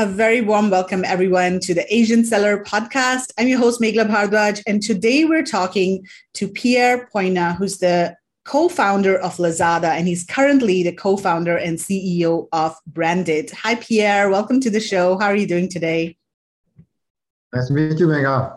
[0.00, 3.32] A very warm welcome, everyone, to the Asian Seller Podcast.
[3.36, 8.68] I'm your host, Meghla Bhardwaj, and today we're talking to Pierre Poignant, who's the co
[8.68, 13.50] founder of Lazada, and he's currently the co founder and CEO of Branded.
[13.50, 14.30] Hi, Pierre.
[14.30, 15.18] Welcome to the show.
[15.18, 16.16] How are you doing today?
[17.52, 18.56] Nice to meet you, Meghla.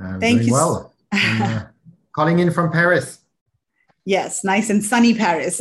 [0.00, 0.52] I'm Thank you.
[0.52, 1.66] Well, uh,
[2.10, 3.20] calling in from Paris.
[4.08, 5.60] Yes, nice and sunny Paris.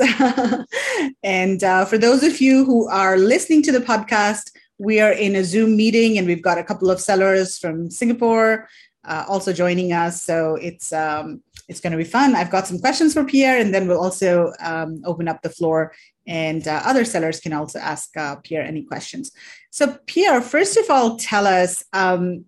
[1.23, 5.35] and uh, for those of you who are listening to the podcast, we are in
[5.35, 8.69] a Zoom meeting and we've got a couple of sellers from Singapore
[9.03, 10.23] uh, also joining us.
[10.23, 12.35] So it's um, it's going to be fun.
[12.35, 15.93] I've got some questions for Pierre, and then we'll also um, open up the floor,
[16.25, 19.33] and uh, other sellers can also ask uh, Pierre any questions.
[19.71, 22.45] So Pierre, first of all, tell us um,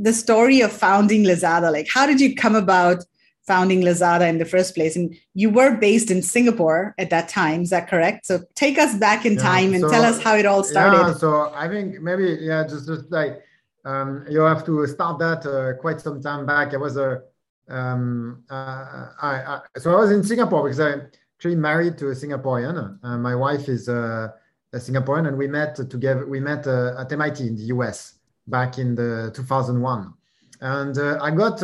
[0.00, 1.70] the story of founding Lazada.
[1.70, 3.04] Like, how did you come about?
[3.46, 4.96] Founding Lazada in the first place.
[4.96, 7.62] And you were based in Singapore at that time.
[7.62, 8.26] Is that correct?
[8.26, 10.96] So take us back in yeah, time and so, tell us how it all started.
[10.96, 13.42] Yeah, so I think maybe, yeah, just, just like
[13.84, 16.74] um, you have to start that uh, quite some time back.
[16.74, 17.22] I was a,
[17.68, 21.02] um, uh, I, I, so I was in Singapore because I
[21.36, 22.98] actually married to a Singaporean.
[23.02, 24.34] Uh, my wife is a,
[24.72, 28.14] a, Singaporean and we met together, we met uh, at MIT in the US
[28.48, 30.12] back in the 2001.
[30.60, 31.62] And uh, I got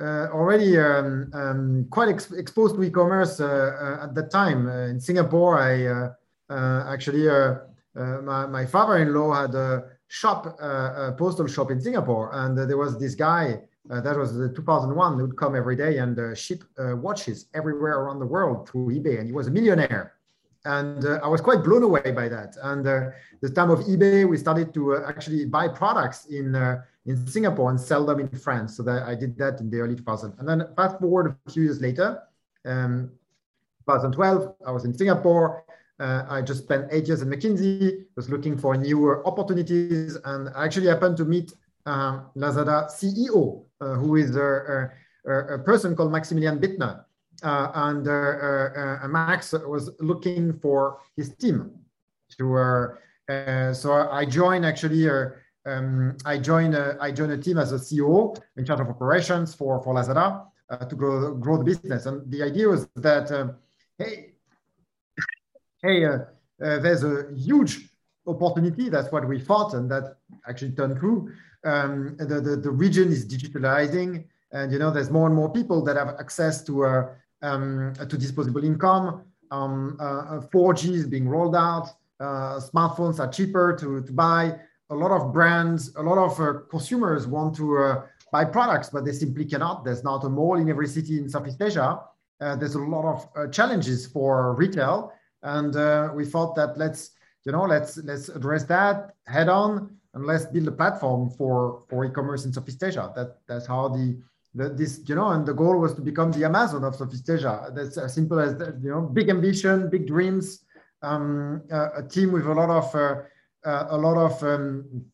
[0.00, 4.68] uh, uh, already um, um, quite ex exposed to e-commerce uh, uh, at that time.
[4.68, 6.12] in Singapore, I
[6.92, 7.28] actually,
[7.94, 13.14] my, my father-in-law had a shop, a postal shop in Singapore, and there was this
[13.14, 16.96] guy uh, that was the 2001 who would come every day and uh, ship uh,
[16.96, 19.18] watches everywhere around the world through ebay.
[19.18, 20.14] And he was a millionaire
[20.66, 24.74] and i was quite blown away by that and the time of ebay we started
[24.74, 26.54] to actually buy products in
[27.06, 28.76] in Singapore and sell them in France.
[28.76, 30.38] So that I did that in the early 2000s.
[30.38, 32.20] And then fast forward a few years later,
[32.64, 33.12] um,
[33.86, 35.64] 2012, I was in Singapore.
[35.98, 40.66] Uh, I just spent eight years at McKinsey, was looking for newer opportunities, and I
[40.66, 41.54] actually happened to meet
[41.86, 44.90] uh, Lazada CEO, uh, who is a,
[45.24, 47.04] a, a, person called Maximilian Bittner.
[47.42, 48.10] Uh, and uh,
[49.02, 51.70] uh, Max was looking for his team.
[52.38, 52.96] To,
[53.72, 55.08] so I joined actually
[55.66, 56.74] um, I joined
[57.14, 60.94] joined a team as a CEO in charge of operations for for Lazada uh, to
[60.96, 62.06] grow grow the business.
[62.06, 63.30] And the idea was that
[63.98, 64.32] hey,
[65.82, 66.18] hey, uh,
[66.62, 67.90] uh, there's a huge
[68.26, 68.88] opportunity.
[68.88, 70.16] That's what we thought, and that
[70.48, 71.32] actually turned true.
[71.64, 75.82] Um, the, the the region is digitalizing, and you know there's more and more people
[75.84, 77.08] that have access to uh,
[77.42, 79.24] um, to disposable income.
[79.50, 81.88] Um, 4G um, uh, is being rolled out.
[82.18, 84.58] Uh, smartphones are cheaper to, to buy
[84.90, 88.02] a lot of brands, a lot of uh, consumers want to uh,
[88.32, 89.84] buy products, but they simply cannot.
[89.84, 92.00] There's not a mall in every city in Southeast Asia.
[92.40, 97.10] Uh, there's a lot of uh, challenges for retail, and uh, we thought that let's
[97.44, 102.04] you know let's let's address that head on and let's build a platform for for
[102.04, 103.12] e-commerce in Southeast Asia.
[103.16, 104.20] That that's how the,
[104.56, 107.70] the this you know, and the goal was to become the Amazon of Southeast Asia.
[107.74, 110.64] That's as simple as that, you know, big ambition, big dreams,
[111.02, 115.04] um, a team with a lot of uh, a lot of um,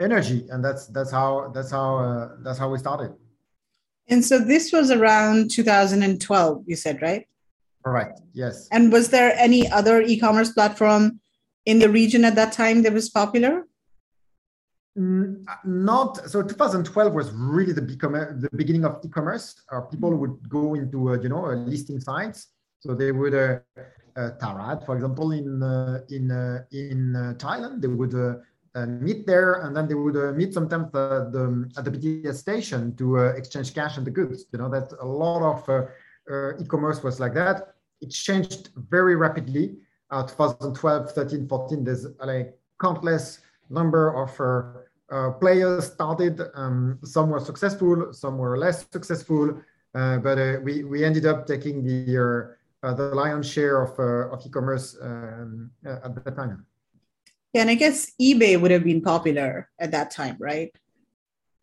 [0.00, 3.12] energy, and that's that's how that's how uh, that's how we started.
[4.08, 7.26] And so this was around 2012, you said, right?
[7.84, 8.20] Correct.
[8.32, 8.68] Yes.
[8.70, 11.20] And was there any other e-commerce platform
[11.64, 13.66] in the region at that time that was popular?
[14.96, 16.42] Not so.
[16.42, 19.62] 2012 was really the, the beginning of e-commerce.
[19.70, 22.48] Uh, people would go into uh, you know listing sites,
[22.80, 23.58] so they would uh,
[24.16, 27.82] uh, Tarad, for example, in uh, in uh, in Thailand.
[27.82, 28.14] They would
[29.02, 33.74] meet there, and then they would meet sometimes the, at the BTS station to exchange
[33.74, 34.46] cash and the goods.
[34.50, 35.88] You know that a lot of
[36.58, 37.74] e-commerce was like that.
[38.00, 39.76] It changed very rapidly.
[40.10, 41.84] 2012, 13, 14.
[41.84, 44.30] There's like countless number of
[45.10, 46.40] uh, players started.
[46.54, 49.60] Um, some were successful, some were less successful,
[49.94, 54.32] uh, but uh, we, we ended up taking the uh, the lion's share of, uh,
[54.32, 56.64] of e-commerce um, uh, at that time.
[57.52, 60.70] Yeah, and I guess eBay would have been popular at that time, right?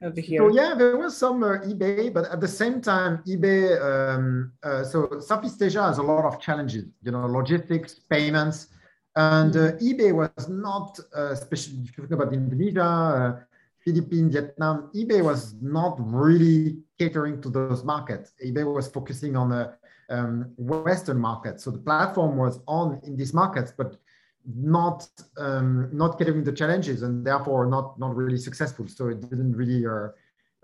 [0.01, 0.41] Over here.
[0.41, 3.79] So yeah, there was some eBay, but at the same time, eBay.
[3.79, 4.51] Um,
[4.83, 6.85] so Southeast Asia has a lot of challenges.
[7.03, 8.67] You know, logistics, payments,
[9.15, 13.39] and uh, eBay was not, uh, especially if you think about Indonesia, uh,
[13.79, 18.31] Philippines, Vietnam, eBay was not really catering to those markets.
[18.43, 19.73] eBay was focusing on the
[20.09, 21.63] um, Western markets.
[21.63, 23.97] So the platform was on in these markets, but
[24.45, 25.07] not
[25.37, 28.87] um, not getting the challenges and therefore not not really successful.
[28.87, 29.85] So it didn't really.
[29.85, 30.09] Uh,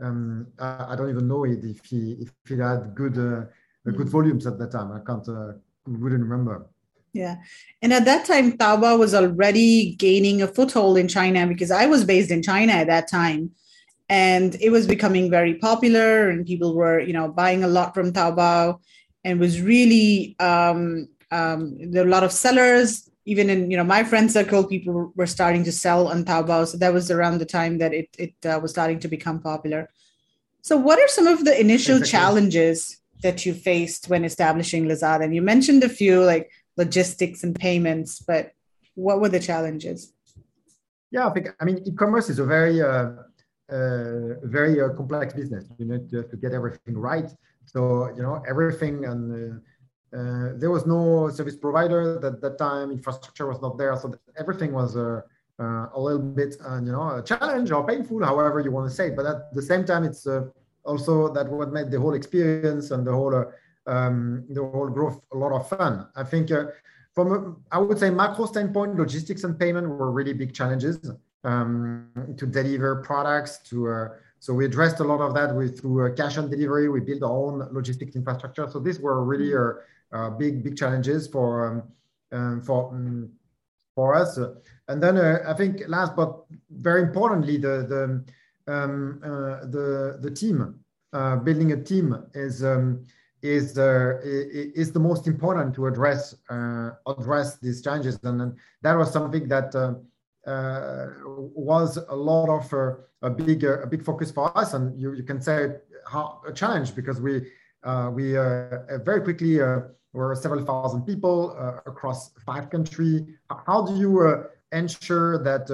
[0.02, 3.46] um, I don't even know it if he if he had good uh,
[3.92, 4.12] good mm.
[4.12, 4.92] volumes at that time.
[4.94, 5.54] I can't uh,
[5.86, 6.68] wouldn't remember.
[7.14, 7.38] Yeah.
[7.82, 12.04] And at that time, Taobao was already gaining a foothold in China because I was
[12.04, 13.52] based in China at that time.
[14.10, 18.12] And it was becoming very popular, and people were, you know, buying a lot from
[18.12, 18.80] Taobao,
[19.24, 23.08] and was really um, um, there were a lot of sellers.
[23.26, 26.68] Even in you know my friend circle, people were starting to sell on Taobao.
[26.68, 29.90] So that was around the time that it it uh, was starting to become popular.
[30.62, 32.12] So, what are some of the initial exactly.
[32.12, 35.24] challenges that you faced when establishing Lazada?
[35.24, 38.54] And you mentioned a few, like logistics and payments, but
[38.96, 40.14] what were the challenges?
[41.12, 43.12] Yeah, I think, I mean, e-commerce is a very, uh,
[43.78, 45.66] uh, very uh, complex business.
[45.78, 47.30] You need to, to, get everything right.
[47.66, 47.82] So,
[48.16, 53.48] you know, everything and uh, uh, there was no service provider at that time, infrastructure
[53.52, 53.96] was not there.
[54.02, 54.06] So
[54.44, 55.22] everything was uh,
[55.98, 56.56] a little bit,
[56.86, 59.08] you know, a challenge or painful, however you want to say.
[59.18, 60.26] But at the same time, it's
[60.84, 63.36] also that what made the whole experience and the whole
[63.90, 66.08] um, the whole growth a lot of fun.
[66.16, 66.66] I think uh,
[67.14, 71.12] from a, I would say macro standpoint, logistics and payment were really big challenges
[71.44, 72.08] um,
[72.38, 73.58] to deliver products.
[73.70, 74.08] To uh,
[74.40, 76.88] so we addressed a lot of that with through uh, cash on delivery.
[76.88, 78.70] We built our own logistics infrastructure.
[78.70, 81.84] So these were really uh, uh, big big challenges for um,
[82.32, 83.32] um for um,
[83.96, 84.38] for us.
[84.88, 88.04] And then uh, I think last but very importantly, the the
[88.72, 90.76] um, the the team
[91.44, 93.06] building a team is um,
[93.42, 94.20] is the
[94.76, 99.74] is the most important to address uh, address these challenges, and, that was something that
[99.76, 99.94] uh,
[100.50, 101.08] uh,
[101.54, 105.14] was a lot of uh, a big uh, a big focus for us, and you,
[105.14, 105.76] you can say
[106.08, 107.46] how, a challenge because we
[107.84, 109.60] uh, we very quickly
[110.14, 111.52] were several thousand people
[111.86, 113.22] across five countries.
[113.68, 115.70] How do you ensure that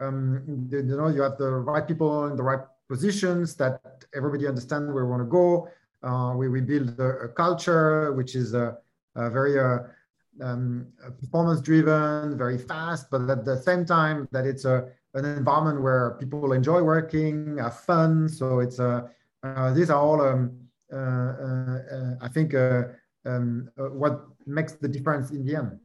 [0.00, 3.80] um, you know you have the right people in the right positions, that
[4.14, 5.68] everybody understands where we want to go?
[6.02, 8.78] Uh, we, we build a, a, culture which is a,
[9.16, 9.78] a very uh,
[10.40, 10.86] um,
[11.20, 16.16] performance driven, very fast, but at the same time that it's a, an environment where
[16.20, 18.28] people enjoy working, have fun.
[18.28, 19.10] So it's a,
[19.42, 20.56] uh, these are all, um,
[20.92, 22.84] uh, uh, I think, uh,
[23.24, 25.78] um, what makes the difference in the end.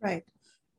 [0.00, 0.24] Right.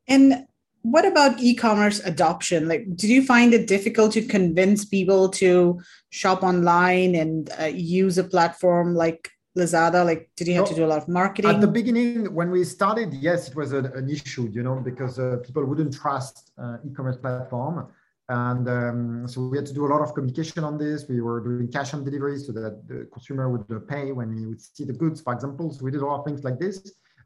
[0.07, 0.47] And
[0.85, 2.67] what about e-commerce adoption?
[2.67, 8.19] Like did you find it difficult to convince people to shop online and uh, use
[8.19, 10.05] a platform like lazada?
[10.05, 11.49] Like did you have to do a lot of marketing?
[11.49, 15.17] at the beginning when we started yes it was a, an issue you know because
[15.17, 17.87] uh, people wouldn't trust uh, e-commerce platform.
[18.29, 21.05] And um, so we had to do a lot of communication on this.
[21.07, 24.45] We were doing cash on delivery so that the consumer would uh, pay when he
[24.45, 25.71] would see the goods for example.
[25.73, 26.75] So we did a lot of things like this.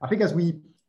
[0.02, 0.46] I think as we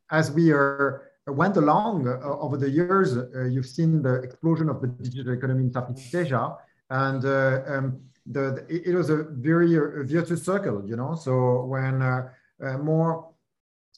[0.09, 4.81] as we are went along uh, over the years, uh, you've seen the explosion of
[4.81, 6.55] the digital economy in Southeast Asia,
[6.89, 11.15] and uh, um, the, the, it was a very uh, virtuous circle, you know.
[11.15, 12.29] So when uh,
[12.63, 13.29] uh, more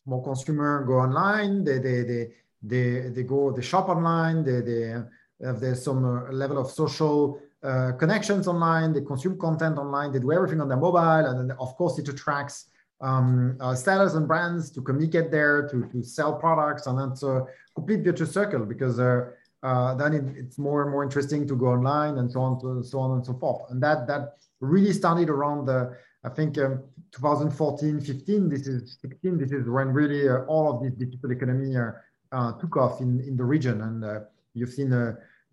[0.05, 2.31] more consumer go online, they they they
[2.61, 4.81] they, they go they shop online, they they
[5.45, 7.39] have there's some level of social
[7.97, 11.75] connections online, they consume content online, they do everything on their mobile, and then of
[11.77, 12.67] course it attracts
[13.03, 17.45] um, uh, sellers and brands to communicate there, to, to sell products, and that's a
[17.75, 19.25] complete virtuous circle because uh,
[19.61, 22.81] uh, then it, it's more and more interesting to go online and so on, to,
[22.81, 23.69] so on and so forth.
[23.69, 28.49] And that that really started around the I think um, 2014, 15.
[28.49, 29.37] This is 16.
[29.37, 31.91] This is when really uh, all of this digital economy uh,
[32.31, 34.91] uh, took off in in the region, and you've seen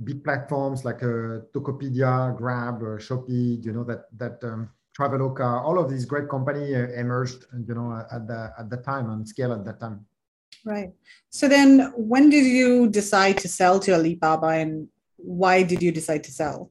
[0.04, 3.64] big platforms like Tokopedia, Grab, Shopee.
[3.64, 8.04] You know that that um, Traveloka, all of these great companies uh, emerged, you know,
[8.12, 10.04] at the at the time and scale at that time.
[10.64, 10.92] Right.
[11.30, 16.22] So then, when did you decide to sell to Alibaba, and why did you decide
[16.24, 16.70] to sell?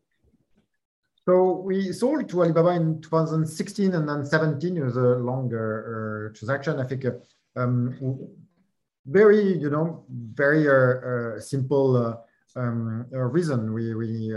[1.25, 4.77] So we sold to Alibaba in 2016 and then 17.
[4.77, 6.79] It was a longer uh, transaction.
[6.79, 7.12] I think uh,
[7.55, 8.27] um,
[9.05, 13.74] very, you know, very uh, uh simple uh, um, reason.
[13.74, 14.33] We we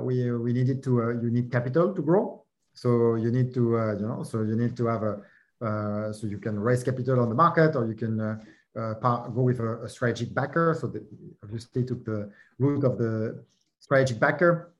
[0.00, 2.44] we we needed to you need capital to grow.
[2.78, 5.14] So you need to, uh, you know, so you need to have a,
[5.60, 8.38] uh, so you can raise capital on the market or you can uh,
[8.78, 10.76] uh go with a, a, strategic backer.
[10.80, 11.04] So the,
[11.42, 12.30] obviously took the
[12.60, 13.44] route of the
[13.80, 14.72] strategic backer.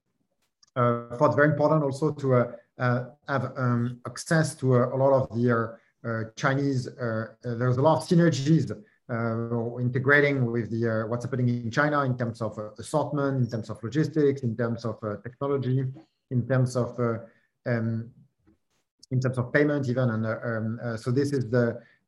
[0.76, 5.24] Uh, thought very important also to uh, uh, have um, access to a, lot of
[5.36, 5.76] the
[6.36, 6.84] Chinese,
[7.42, 8.70] there's a lot of synergies
[9.80, 14.42] integrating with the what's happening in China in terms of assortment, in terms of logistics,
[14.42, 15.84] in terms of technology,
[16.30, 16.96] in terms of
[17.70, 18.10] um,
[19.10, 20.08] in terms of payment even.
[20.14, 21.64] And uh, um, uh, so this is the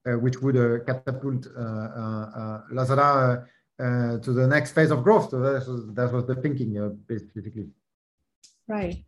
[0.07, 1.43] uh, which would catapult
[2.76, 3.47] Lazada
[4.25, 5.31] to the next phase of growth.
[5.31, 6.71] So that was, that was the thinking
[7.07, 7.67] basically.
[8.67, 9.05] Right.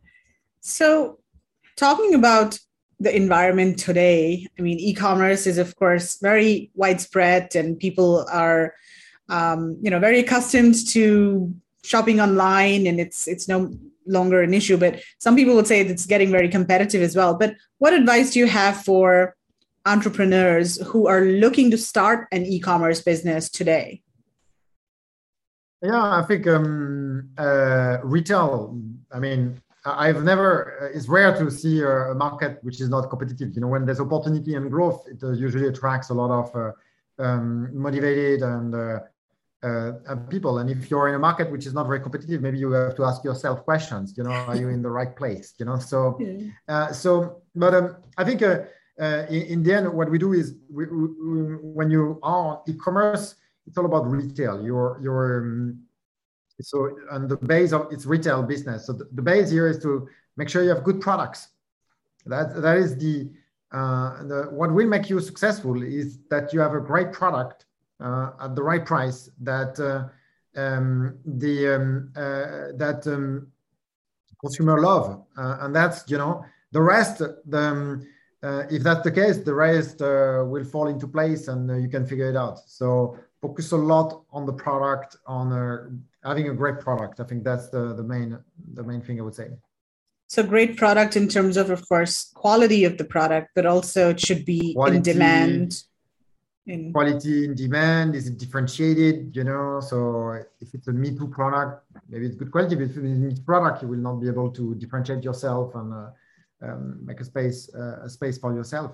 [0.61, 1.19] So
[1.75, 2.59] talking about
[3.03, 4.47] the environment today.
[4.57, 8.73] I mean, e-commerce is of course very widespread, and people are,
[9.29, 13.71] um, you know, very accustomed to shopping online, and it's it's no
[14.07, 14.77] longer an issue.
[14.77, 17.35] But some people would say it's getting very competitive as well.
[17.35, 19.35] But what advice do you have for
[19.85, 24.01] entrepreneurs who are looking to start an e-commerce business today?
[25.81, 28.79] Yeah, I think um, uh, retail.
[29.11, 30.77] I mean, I've never.
[30.81, 33.53] Uh, it's rare to see a market which is not competitive.
[33.53, 36.71] You know, when there's opportunity and growth, it uh, usually attracts a lot of uh,
[37.21, 38.99] um, motivated and uh,
[40.29, 40.59] people.
[40.59, 43.05] And if you're in a market which is not very competitive, maybe you have to
[43.05, 44.13] ask yourself questions.
[44.17, 45.53] You know, are you in the right place?
[45.59, 46.19] You know, so
[46.91, 47.41] so.
[47.55, 48.65] But um, I think in,
[49.53, 51.07] in, the end, what we do is we, we,
[51.61, 53.35] when you are e-commerce
[53.67, 54.63] it's all about retail.
[54.63, 55.79] Your your um,
[56.61, 58.85] so and the base of its retail business.
[58.87, 61.49] So the, the, base here is to make sure you have good products.
[62.25, 63.29] That that is the
[63.71, 67.72] uh, the what will make you successful is that you have a great product uh,
[68.03, 70.09] at the right price that uh,
[70.59, 73.47] um, the um, uh, that um,
[74.39, 77.19] consumer love, uh, and that's you know the rest.
[77.19, 78.07] The, um,
[78.43, 82.29] uh, if that's the case, the rest will fall into place, and you can figure
[82.29, 82.59] it out.
[82.67, 85.89] So focus a lot on the product, on uh,
[86.27, 87.21] having a great product.
[87.21, 88.37] I think that's the, the main
[88.73, 89.47] the main thing I would say.
[90.27, 94.19] So great product in terms of, of course, quality of the product, but also it
[94.19, 95.83] should be quality, in demand.
[96.65, 99.81] In quality in demand is it differentiated, you know.
[99.81, 103.01] So if it's a Me Too product, maybe it's good quality, but if it's a
[103.01, 106.09] Me Too product, you will not be able to differentiate yourself and uh,
[106.61, 108.91] um, make a space uh, a space for yourself.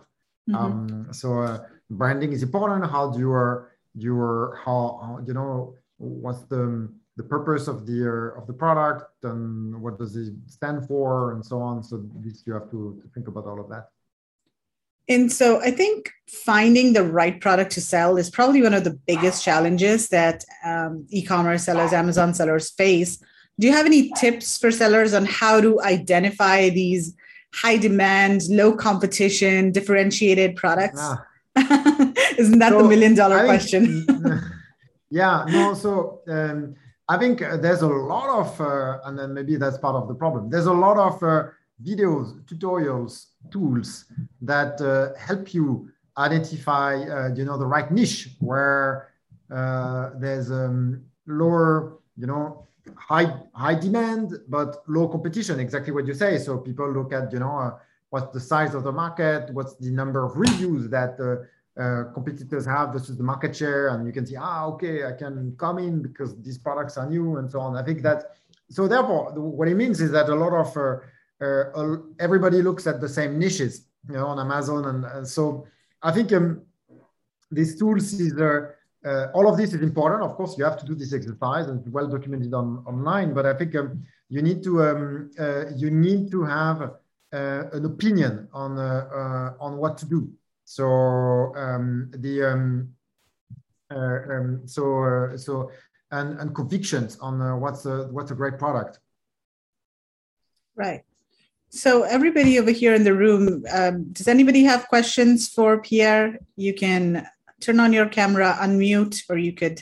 [0.49, 0.55] Mm-hmm.
[0.55, 1.59] Um, so uh,
[1.91, 2.89] branding is important.
[2.89, 8.07] How do you are your how, how you know what's the the purpose of the
[8.07, 12.43] uh, of the product and what does it stand for and so on so this
[12.45, 13.89] you have to, to think about all of that
[15.10, 18.98] and so i think finding the right product to sell is probably one of the
[19.08, 23.22] biggest challenges that um, e-commerce sellers amazon sellers face
[23.60, 27.13] do you have any tips for sellers on how to identify these
[27.54, 31.25] high demand low competition differentiated products ah.
[32.38, 34.06] Isn't that so, the million dollar question?
[35.10, 35.74] yeah, no.
[35.74, 36.75] So um,
[37.08, 40.50] I think there's a lot of, uh, and then maybe that's part of the problem.
[40.50, 41.44] There's a lot of uh,
[41.84, 44.05] videos, tutorials, tools
[44.41, 49.13] that uh, help you identify, uh, you know, the right niche where
[49.53, 55.60] uh, there's um, lower, you know, high high demand but low competition.
[55.60, 56.38] Exactly what you say.
[56.38, 57.72] So people look at, you know uh,
[58.10, 62.65] what's the size of the market, what's the number of reviews that uh, uh, competitors
[62.65, 66.01] have versus the market share, and you can see, ah, okay, I can come in
[66.01, 67.77] because these products are new and so on.
[67.77, 68.36] I think that
[68.69, 71.01] so therefore, what it means is that a lot of
[71.41, 75.65] uh, uh everybody looks at the same niches, you know, on Amazon, and, and so
[76.01, 76.62] I think um,
[77.51, 78.34] these tools is.
[78.39, 80.22] Uh, all of this is important.
[80.22, 83.34] Of course, you have to do this exercise, and it's well documented on online.
[83.34, 85.31] But I think um, you need to um,
[85.77, 86.91] you need to have
[87.31, 90.31] uh, an opinion on uh, uh, on what to do.
[90.65, 92.89] So um, the um,
[93.91, 95.69] um, so so
[96.10, 98.98] and, and convictions on what's a what's a great product.
[100.75, 101.03] Right.
[101.69, 106.39] So everybody over here in the room, um, does anybody have questions for Pierre?
[106.55, 107.27] You can
[107.61, 109.81] turn on your camera, unmute, or you could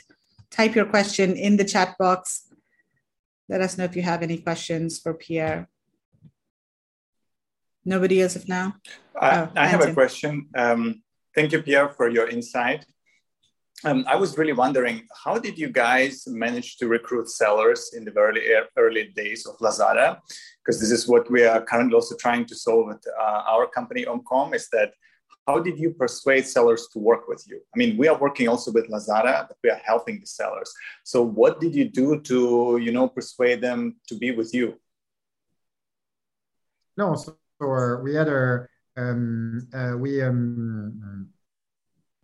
[0.50, 2.46] type your question in the chat box.
[3.48, 5.68] Let us know if you have any questions for Pierre.
[7.86, 8.76] Nobody as of now?
[9.18, 10.48] Uh, oh, I have a question.
[10.54, 11.02] Um,
[11.34, 12.84] thank you, Pierre, for your insight.
[13.84, 18.10] Um, I was really wondering, how did you guys manage to recruit sellers in the
[18.10, 18.42] very
[18.76, 20.18] early days of Lazada?
[20.58, 24.04] Because this is what we are currently also trying to solve at uh, our company,
[24.04, 24.92] Omcom, is that
[25.46, 27.60] how did you persuade sellers to work with you?
[27.74, 30.70] I mean, we are working also with Lazada, but we are helping the sellers.
[31.04, 34.78] So what did you do to, you know, persuade them to be with you?
[36.96, 38.66] No, so or we had a
[38.96, 41.28] um, uh, we um,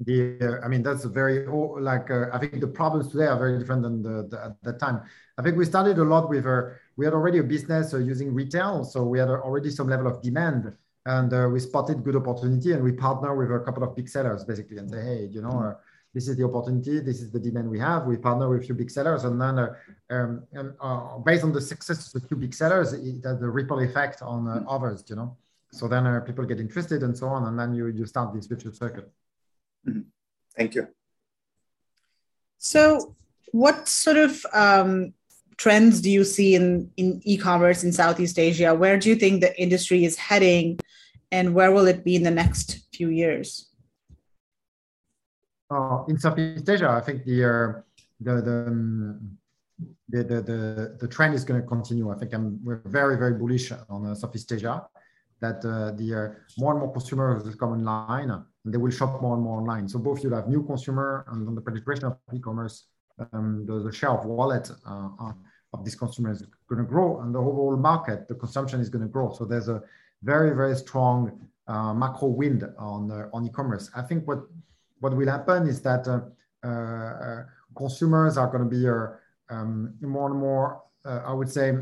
[0.01, 3.39] the uh, I mean that's a very like uh, I think the problems today are
[3.39, 5.03] very different than the, the at that time.
[5.39, 8.35] I think we started a lot with a we had already a business uh, using
[8.35, 12.73] retail, so we had already some level of demand, and uh, we spotted good opportunity,
[12.73, 15.51] and we partner with a couple of big sellers basically, and say, hey, you know,
[15.51, 15.75] uh,
[16.13, 18.05] this is the opportunity, this is the demand we have.
[18.07, 19.75] We partner with a few big sellers, and then uh,
[20.11, 23.49] um, and, uh, based on the success of the few big sellers, it has a
[23.49, 25.37] ripple effect on uh, others, you know.
[25.71, 28.47] So then uh, people get interested and so on, and then you you start this
[28.47, 29.05] virtuous circle.
[29.87, 30.00] Mm-hmm.
[30.57, 30.88] Thank you.
[32.59, 33.14] So,
[33.53, 35.12] what sort of um,
[35.57, 38.75] trends do you see in in e-commerce in Southeast Asia?
[38.75, 40.79] Where do you think the industry is heading?
[41.35, 43.49] and where will it be in the next few years?
[45.71, 47.69] Uh, in Southeast Asia, I think the uh,
[48.26, 49.38] the the, um,
[50.09, 50.61] the, the, the
[51.00, 52.07] the trend is going to continue.
[52.14, 54.75] I think I'm we're very very bullish on uh, Southeast Asia
[55.41, 56.26] that uh, the uh,
[56.61, 58.31] more and more consumers will come online
[58.64, 59.88] and they will shop more and more online.
[59.88, 62.87] So both you'll have new consumer and on the penetration of e-commerce,
[63.33, 65.33] um, the, the, share of wallet uh,
[65.73, 69.02] of these consumers is going to grow and the overall market, the consumption is going
[69.02, 69.33] to grow.
[69.33, 69.83] So there's a
[70.23, 73.90] very, very strong uh, macro wind on, uh, on e-commerce.
[73.94, 74.40] I think what,
[75.00, 76.21] what will happen is that uh,
[76.66, 77.44] uh
[77.76, 79.09] consumers are going to be uh,
[79.50, 81.73] um, more and more, uh, I would say,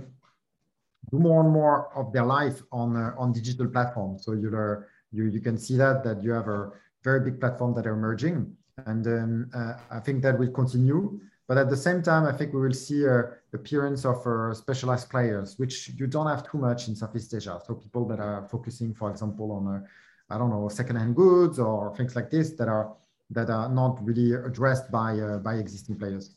[1.10, 4.24] do more and more of their life on, on digital platforms.
[4.24, 4.50] So you
[5.12, 6.70] you, you can see that, that you have a
[7.04, 8.56] very big platform that are emerging.
[8.86, 9.50] And um,
[9.90, 11.20] I think that will continue.
[11.48, 15.10] But at the same time, I think we will see a appearance of uh, specialized
[15.10, 17.60] players, which you don't have too much in Southeast Asia.
[17.66, 19.80] So people that are focusing, for example, on, uh,
[20.30, 22.94] I don't know, secondhand goods or things like this that are
[23.30, 26.36] that are not really addressed by uh, by existing players.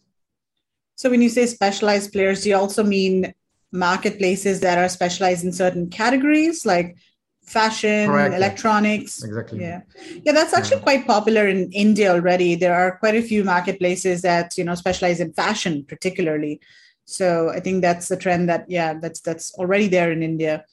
[0.96, 3.34] So when you say specialized players, do you also mean
[3.72, 6.98] marketplaces that are specialized in certain categories, like
[7.46, 8.36] fashion, Correct.
[8.36, 9.24] electronics.
[9.24, 9.62] Exactly.
[9.62, 9.82] Yeah.
[10.24, 10.84] Yeah, that's actually yeah.
[10.84, 12.56] quite popular in India already.
[12.56, 16.60] There are quite a few marketplaces that, you know, specialize in fashion particularly.
[17.06, 20.66] So I think that's the trend that, yeah, that's that's already there in India.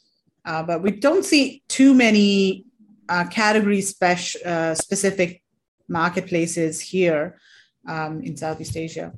[0.44, 2.64] Uh, but we don't see too many
[3.08, 5.42] uh, category spec- uh, specific
[5.88, 7.38] marketplaces here
[7.86, 9.12] um, in Southeast Asia.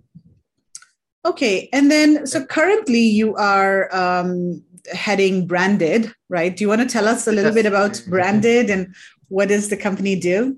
[1.25, 4.63] Okay, and then so currently you are um,
[4.93, 6.55] heading branded, right?
[6.57, 7.63] Do you want to tell us a little yes.
[7.63, 8.95] bit about branded and
[9.29, 10.57] what does the company do?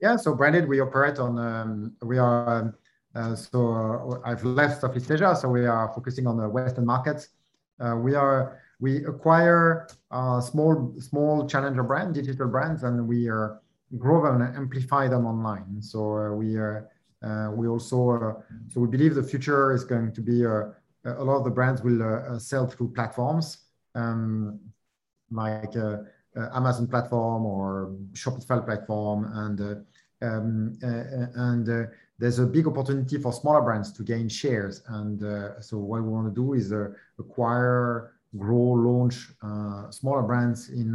[0.00, 2.74] Yeah, so branded, we operate on, um, we are, um,
[3.14, 7.28] uh, so uh, I've left Southeast Asia, so we are focusing on the Western markets.
[7.80, 13.60] Uh, we are, we acquire uh, small, small challenger brand, digital brands, and we are
[13.98, 15.80] grow them and amplify them online.
[15.80, 16.90] So uh, we are,
[17.52, 20.44] we also, so we believe the future is going to be
[21.04, 23.58] a lot of the brands will uh, uh, sell through platforms
[23.94, 24.58] um,
[25.30, 25.98] like uh,
[26.54, 29.84] Amazon platform or Shopify platform, and
[30.22, 31.88] um, and
[32.18, 34.82] there's a big opportunity for smaller brands to gain shares.
[34.88, 35.20] And
[35.62, 36.72] so what we want to do is
[37.18, 39.28] acquire, grow, launch
[39.90, 40.94] smaller brands in.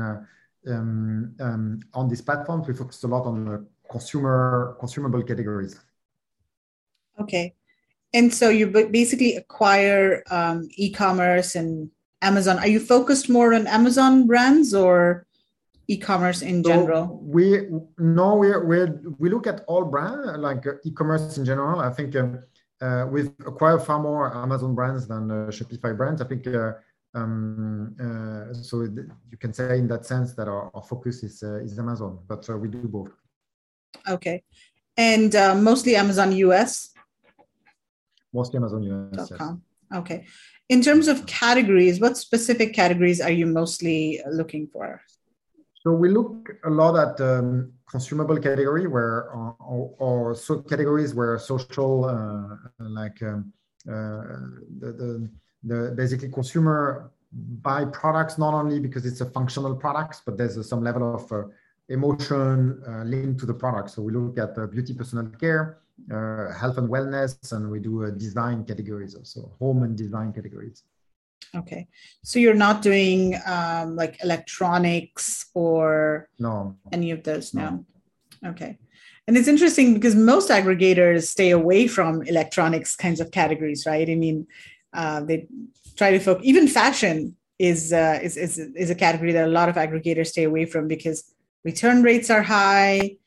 [0.68, 5.80] Um, um, on these platforms, we focus a lot on the consumer consumable categories.
[7.20, 7.56] Okay,
[8.14, 11.90] and so you basically acquire um, e-commerce and
[12.22, 12.58] Amazon.
[12.60, 15.26] Are you focused more on Amazon brands or
[15.88, 17.20] e-commerce in so general?
[17.22, 17.68] We
[17.98, 18.86] no, we we
[19.20, 21.80] we look at all brands like uh, e-commerce in general.
[21.80, 22.44] I think um,
[22.82, 26.22] uh, we've acquired far more Amazon brands than uh, Shopify brands.
[26.22, 26.48] I think.
[26.48, 26.74] Uh,
[27.16, 31.56] um, uh, so you can say in that sense that our, our focus is uh,
[31.56, 33.10] is Amazon, but we do both.
[34.08, 34.44] Okay,
[34.96, 36.89] and mostly Amazon US
[38.34, 39.32] mostly Amazon US.
[39.32, 39.42] Yes.
[39.94, 40.26] Okay.
[40.70, 45.02] In terms of categories, what specific categories are you mostly looking for?
[45.82, 51.16] So we look a lot at um, consumable category where, uh, or, or, so categories
[51.16, 53.52] where social, uh, like um,
[53.88, 54.22] uh,
[54.80, 55.30] the, the,
[55.64, 60.84] the, basically consumer buy products not only because it's a functional products, but there's some
[60.84, 61.44] level of uh,
[61.88, 63.90] emotion uh, linked to the product.
[63.92, 65.80] So we look at beauty, personal care,
[66.12, 70.84] uh, health and wellness, and we do a design categories also, home and design categories.
[71.56, 71.88] Okay,
[72.24, 77.86] so you're not doing um, like electronics or no any of those, no.
[78.44, 78.50] no.
[78.52, 78.78] Okay,
[79.28, 84.10] and it's interesting because most aggregators stay away from electronics kinds of categories, right?
[84.10, 84.48] I mean,
[84.94, 85.48] uh, they
[85.96, 86.44] try to focus.
[86.46, 90.44] Even fashion is, uh, is is is a category that a lot of aggregators stay
[90.44, 91.34] away from because
[91.64, 93.18] return rates are high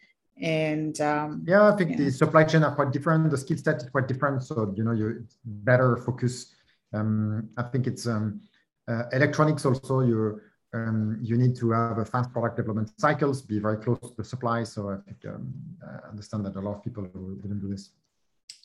[0.42, 1.96] and um, yeah i think yeah.
[1.96, 4.92] the supply chain are quite different the skill set is quite different so you know
[4.92, 6.54] you better focus
[6.92, 8.40] um, i think it's um,
[8.88, 10.40] uh, electronics also you
[10.74, 14.24] um, you need to have a fast product development cycles be very close to the
[14.24, 15.52] supply so i think um,
[15.86, 17.90] i understand that a lot of people didn't do this.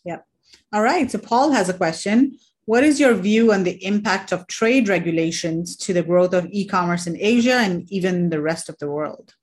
[0.04, 0.20] Yeah
[0.74, 2.38] all right so paul has a question.
[2.66, 7.08] What is your view on the impact of trade regulations to the growth of e-commerce
[7.08, 9.36] in asia and even the rest of the world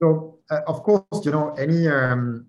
[0.00, 2.46] so uh, of course, you know any um,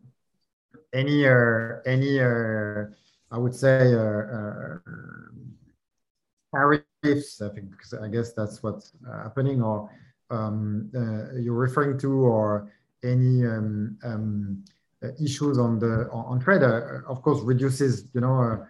[0.93, 2.85] any uh, any uh,
[3.31, 4.77] I would say uh, uh,
[6.53, 7.41] tariffs.
[7.41, 9.89] I think I guess that's what's uh, happening, or
[10.29, 10.89] um,
[11.35, 12.71] you're referring to, or
[13.03, 14.63] any um, um,
[15.21, 16.63] issues on the on, on trade.
[16.63, 18.65] of course, reduces you know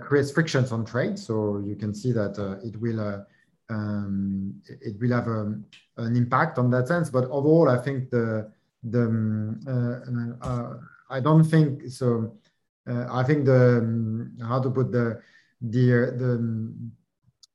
[0.00, 1.18] creates frictions on trade.
[1.18, 3.24] So you can see that it will
[3.70, 5.64] um, it will have a, um,
[5.96, 7.10] an impact on that sense.
[7.10, 8.50] But overall, I think the
[8.82, 10.74] the um, uh, uh,
[11.10, 12.36] I don't think so.
[12.88, 15.20] Uh, I think the um, how to put the
[15.60, 16.74] the the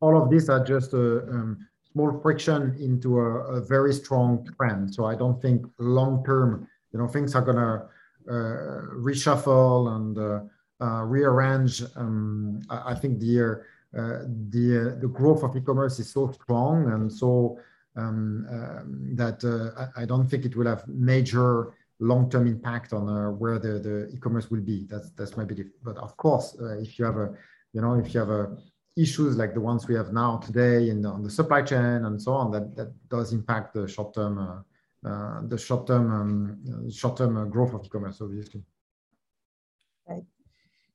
[0.01, 4.93] all of these are just a um, small friction into a, a, very strong trend.
[4.93, 7.89] So I don't think long term, you know, things are gonna
[8.29, 10.39] uh, reshuffle and uh,
[10.83, 11.83] uh, rearrange.
[11.95, 13.55] Um, I, I, think the uh,
[13.93, 17.57] the the growth of e-commerce is so strong and so
[17.95, 19.43] um, um, that
[19.77, 24.09] I, I, don't think it will have major long-term impact on uh, where the, the
[24.13, 24.85] e-commerce will be.
[24.89, 25.67] That's that's my belief.
[25.83, 27.35] But of course, uh, if you have a,
[27.73, 28.57] you know, if you have a
[28.97, 32.33] issues like the ones we have now today in on the supply chain and so
[32.33, 37.85] on, that that does impact the short-term uh, uh the short-term um, short-term growth of
[37.85, 38.63] e-commerce, obviously.
[40.07, 40.23] Right.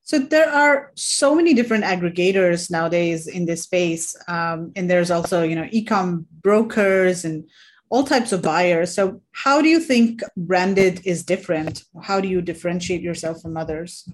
[0.06, 5.42] So there are so many different aggregators nowadays in this space, um, and there's also
[5.42, 7.48] you know e-com brokers and
[7.88, 8.94] all types of buyers.
[8.94, 11.84] So, how do you think branded is different?
[12.02, 14.06] How do you differentiate yourself from others?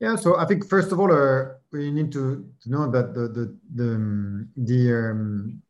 [0.00, 3.28] Yeah, so I think first of all, uh, we need to, to know that the
[3.28, 5.62] the the um, the um,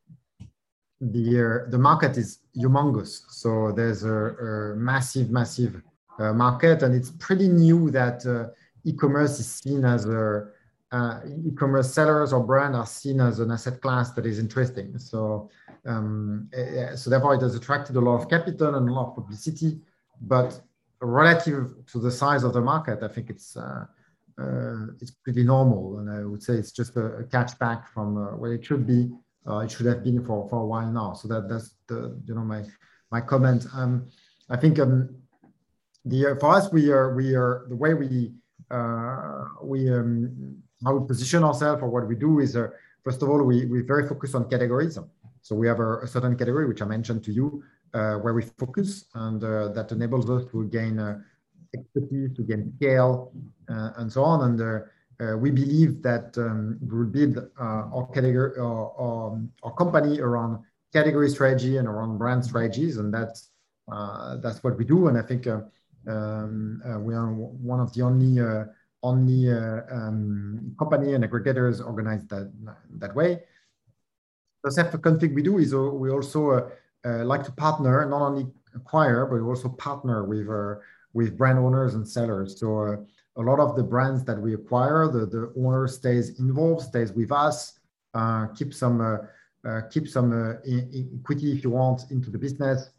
[1.02, 3.22] the, uh, the market is humongous.
[3.28, 5.82] So there's a, a massive, massive
[6.18, 8.54] uh, market, and it's pretty new that uh,
[8.85, 10.49] e-commerce is seen as a
[10.92, 14.99] uh, e-commerce sellers or brand are seen as an asset class that is interesting.
[14.99, 15.51] So
[15.87, 19.14] um, eh, so therefore, it has attracted a lot of capital and a lot of
[19.14, 19.81] publicity,
[20.21, 20.61] but
[21.01, 23.87] relative to the size of the market, I think it's uh,
[24.38, 28.53] uh, it's pretty normal, and I would say it's just a, a from uh, where
[28.53, 29.11] it should be.
[29.47, 31.14] Uh, it should have been for, for a while now.
[31.14, 32.64] So that that's the you know my
[33.11, 33.66] my comment.
[33.75, 34.09] Um,
[34.49, 35.16] I think um,
[36.05, 38.33] the uh, for us we are we are the way we
[39.62, 42.56] we um, how we position ourselves or what we do is
[43.04, 44.98] first of all we we very focused on categories.
[45.42, 48.42] So we have a, a certain category, which I mentioned to you, uh, where we
[48.58, 51.18] focus and uh, that enables us to gain uh,
[51.74, 53.32] expertise, to gain scale,
[53.68, 54.44] uh, and so on.
[54.48, 59.72] And uh, uh, we believe that um, we will build our category, our, our, our,
[59.74, 63.50] company around category strategy and around brand strategies, and that's
[64.42, 65.08] that's what we do.
[65.08, 65.46] And I think
[66.08, 68.40] um, we are one of the only
[69.02, 72.52] only um, company and aggregators organized that
[72.98, 73.40] that way
[74.64, 76.68] the second thing we do is uh, we also uh,
[77.04, 80.48] uh, like to partner, not only acquire, but we also partner with
[81.14, 82.58] with brand owners and sellers.
[82.58, 87.12] So a lot of the brands that we acquire, the, the owner stays involved, stays
[87.12, 87.78] with us,
[88.14, 90.32] uh, keep some uh, uh, keep some
[90.64, 92.90] equity if you want into the business,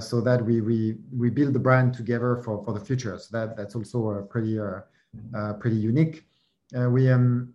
[0.00, 3.18] so that we we we build the brand together for, for the future.
[3.18, 4.58] So that that's also pretty
[5.60, 6.26] pretty unique.
[6.72, 7.54] we um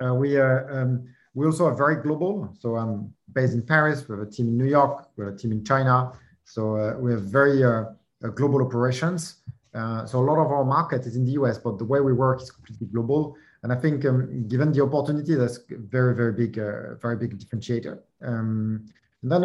[0.00, 2.54] we um, we also are very global.
[2.58, 4.08] So I'm based in Paris.
[4.08, 5.08] We have a team in New York.
[5.16, 6.12] We have a team in China.
[6.44, 7.84] So uh, we have very uh,
[8.24, 9.42] uh global operations.
[9.74, 12.12] Uh, so a lot of our market is in the US, but the way we
[12.12, 13.36] work is completely global.
[13.64, 17.98] And I think um, given the opportunity, that's very, very big, uh, very big differentiator.
[18.22, 18.86] Um,
[19.22, 19.42] and then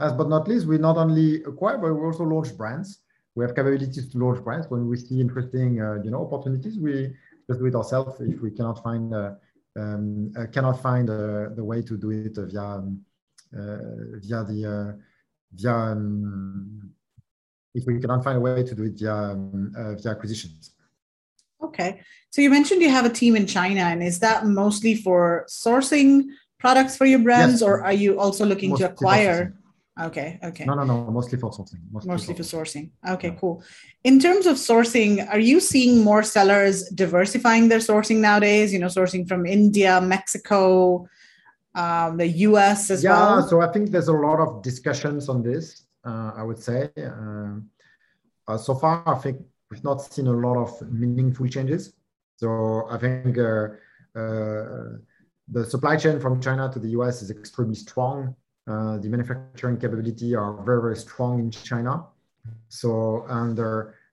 [0.00, 3.00] last but not least, we not only acquire, but we also launch brands.
[3.34, 4.68] We have capabilities to launch brands.
[4.68, 7.14] When we see interesting, you know, opportunities, we
[7.48, 9.14] just do it ourselves if we cannot find
[9.76, 13.00] um, I cannot find uh, the way to do it via um,
[13.54, 15.02] uh, via the uh,
[15.52, 16.90] via um,
[17.74, 20.72] if we cannot find a way to do it via um, via acquisitions.
[21.62, 25.46] Okay, so you mentioned you have a team in China, and is that mostly for
[25.48, 26.24] sourcing
[26.58, 27.62] products for your brands, yes.
[27.62, 29.54] or are you also looking to acquire?
[30.00, 30.38] Okay.
[30.42, 30.64] Okay.
[30.64, 31.10] No, no, no.
[31.10, 31.80] Mostly for sourcing.
[31.92, 32.90] Mostly, mostly for sourcing.
[33.06, 33.34] Okay, yeah.
[33.34, 33.62] cool.
[34.02, 38.72] In terms of sourcing, are you seeing more sellers diversifying their sourcing nowadays?
[38.72, 41.06] You know, sourcing from India, Mexico,
[41.74, 43.40] um, the US as yeah, well?
[43.40, 43.46] Yeah.
[43.46, 46.90] So I think there's a lot of discussions on this, uh, I would say.
[46.96, 47.60] Uh,
[48.48, 51.92] uh, so far, I think we've not seen a lot of meaningful changes.
[52.36, 53.68] So I think uh,
[54.18, 54.96] uh,
[55.48, 58.34] the supply chain from China to the US is extremely strong.
[58.70, 62.04] Uh, the manufacturing capability are very, very strong in China.
[62.68, 63.26] So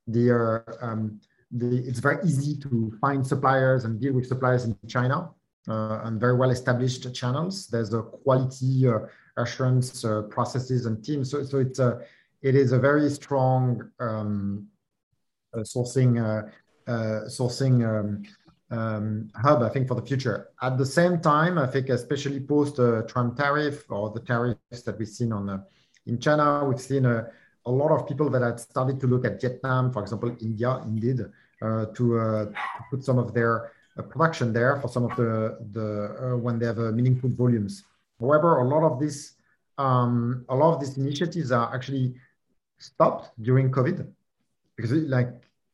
[0.07, 1.19] the, uh, um,
[1.51, 5.29] the, it's very easy to find suppliers and deal with suppliers in China
[5.67, 7.67] uh, and very well established channels.
[7.67, 8.99] There's a quality uh,
[9.37, 11.29] assurance uh, processes and teams.
[11.29, 12.01] So, so it's a,
[12.41, 14.67] it is a very strong um,
[15.57, 16.13] sourcing
[16.87, 18.23] sourcing um,
[18.69, 20.49] um, hub, I think, for the future.
[20.62, 24.97] At the same time, I think, especially post uh, Trump tariff or the tariffs that
[24.97, 25.63] we've seen on uh,
[26.06, 27.27] in China, we've seen uh,
[27.65, 31.21] a lot of people that had started to look at Vietnam, for example, India, indeed,
[31.62, 32.53] uh, to, uh, to,
[32.89, 33.71] put some of their
[34.10, 37.84] production there for some of the the when they have meaningful volumes.
[38.19, 39.34] However, a lot of this
[39.77, 42.15] um, a lot of these initiatives are actually
[42.77, 44.08] stopped during COVID
[44.75, 45.30] because like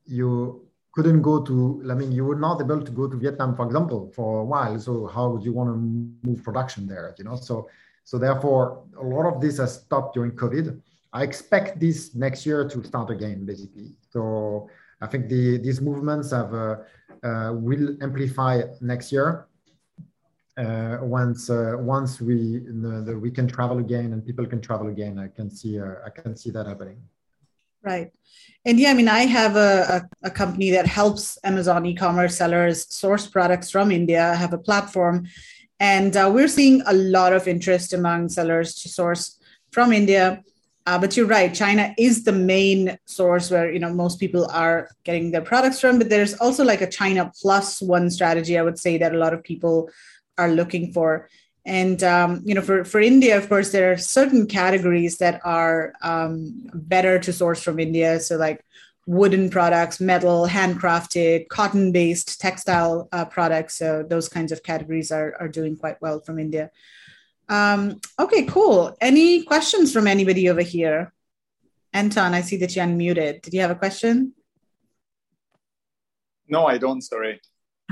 [0.05, 0.62] you
[0.93, 4.11] couldn't go to, I mean, you were not able to go to Vietnam, for example,
[4.15, 4.79] for a while.
[4.79, 5.75] So how would you want to
[6.27, 7.13] move production there?
[7.17, 7.67] You know, so
[8.05, 10.79] so therefore a lot of this has stopped during COVID.
[11.11, 13.95] I expect this next year to start again, basically.
[14.09, 14.69] So
[15.01, 16.75] I think the these movements have uh,
[17.23, 19.47] uh, will amplify next year
[20.57, 24.87] uh, once uh, once we the, the, we can travel again and people can travel
[24.87, 27.01] again i can see uh, i can see that happening
[27.83, 28.11] right.
[28.65, 32.93] And yeah i mean i have a, a, a, company that helps amazon e-commerce sellers
[32.93, 34.31] source products from india.
[34.31, 35.27] I have a platform.
[35.79, 39.37] And uh, we're seeing a lot of interest among sellers to source
[39.71, 40.41] from india.
[40.85, 44.89] Uh, but you're right china is the main source where you know most people are
[45.03, 45.97] getting their products from.
[45.97, 49.33] But there's also like a china plus one strategy i would say that a lot
[49.33, 49.89] of people
[50.37, 51.29] are looking for.
[51.65, 55.93] And um, you know, for for India, of course, there are certain categories that are
[56.01, 58.19] um, better to source from India.
[58.19, 58.63] So like
[59.05, 63.77] wooden products, metal, handcrafted, cotton-based textile uh, products.
[63.77, 66.69] So those kinds of categories are are doing quite well from India.
[67.47, 68.97] Um, okay, cool.
[68.99, 71.13] Any questions from anybody over here?
[71.93, 73.41] Anton, I see that you unmuted.
[73.41, 74.33] Did you have a question?
[76.49, 77.01] No, I don't.
[77.01, 77.39] Sorry.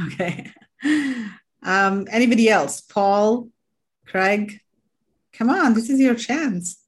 [0.08, 0.52] Okay.
[1.64, 2.82] Um, anybody else?
[2.82, 3.50] Paul,
[4.06, 4.60] Craig,
[5.34, 6.82] come on, this is your chance.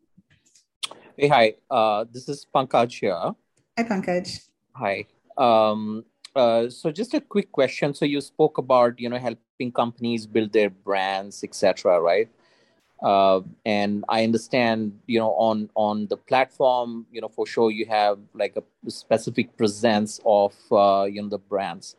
[1.17, 1.54] Hey, hi.
[1.69, 3.34] Uh, this is Pankaj here.
[3.78, 4.47] Hi, Pankaj.
[4.73, 5.06] Hi.
[5.38, 7.93] Um, uh, so just a quick question.
[7.93, 12.02] So you spoke about you know helping companies build their brands, etc.
[12.02, 12.30] Right?
[13.02, 17.86] Uh, and I understand you know on on the platform, you know for sure you
[17.86, 21.95] have like a specific presence of uh, you know the brands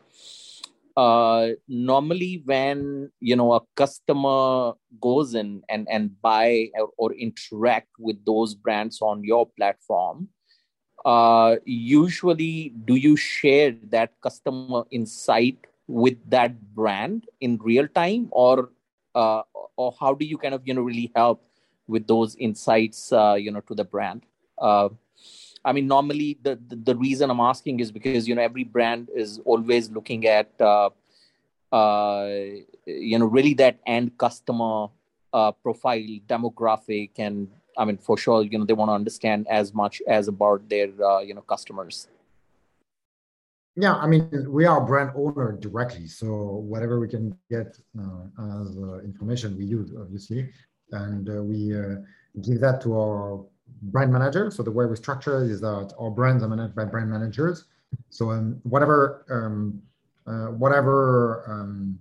[0.97, 7.89] uh, normally when you know a customer goes in and and buy or, or interact
[7.99, 10.29] with those brands on your platform
[11.05, 18.29] uh, usually do you share that customer insight with that brand in real time?
[18.31, 18.71] Or
[19.15, 19.43] uh,
[19.77, 21.45] or how do you kind of you know really help
[21.87, 24.23] with those insights uh, you know to the brand?
[24.59, 24.89] Uh,
[25.65, 29.09] I mean, normally the, the, the reason I'm asking is because you know every brand
[29.15, 30.91] is always looking at uh,
[31.73, 32.29] uh,
[32.87, 34.89] you know really that end customer
[35.33, 37.49] uh, profile demographic and
[37.79, 40.89] I mean for sure you know they want to understand as much as about their
[41.03, 42.09] uh, you know customers.
[43.77, 46.27] Yeah, I mean we are brand owner directly, so
[46.73, 50.51] whatever we can get uh, as uh, information we use obviously,
[50.93, 51.75] and uh, we
[52.43, 53.45] give that to our
[53.83, 54.51] brand manager.
[54.51, 57.65] So the way we structure is that our brands are managed by brand managers.
[58.11, 59.83] So um, whatever um,
[60.27, 61.99] uh, whatever um,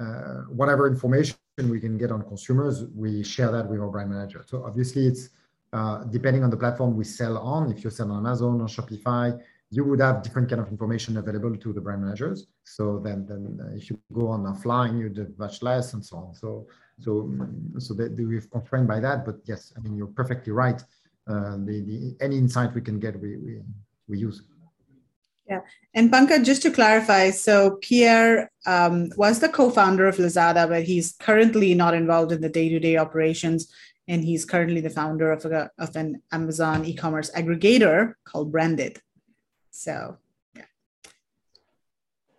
[0.00, 4.44] uh, whatever information we can get on consumers, we share that with our brand manager.
[4.46, 5.30] So obviously, it's
[5.72, 7.70] uh, depending on the platform we sell on.
[7.70, 9.38] If you sell on Amazon or Shopify,
[9.70, 12.46] you would have different kind of information available to the brand managers.
[12.64, 16.34] So then, then if you go on offline, you'd have much less and so on.
[16.34, 16.66] So,
[16.98, 17.30] so,
[17.78, 19.26] so that we're constrained by that.
[19.26, 20.82] But yes, I mean you're perfectly right.
[21.28, 23.60] Uh, the, the any insight we can get, we we,
[24.08, 24.42] we use.
[25.48, 25.60] Yeah.
[25.94, 30.84] And Pankaj, just to clarify, so Pierre um, was the co founder of Lazada, but
[30.84, 33.72] he's currently not involved in the day to day operations.
[34.06, 39.00] And he's currently the founder of, a, of an Amazon e commerce aggregator called Branded.
[39.70, 40.16] So,
[40.54, 40.62] yeah.